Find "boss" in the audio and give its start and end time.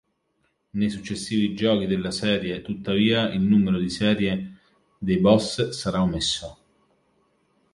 5.19-5.69